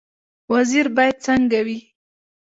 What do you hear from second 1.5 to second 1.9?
وي؟